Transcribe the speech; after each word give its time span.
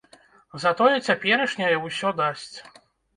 Затое 0.63 0.95
цяперашняя 1.07 1.75
ўсё 1.83 2.09
дасць. 2.23 2.57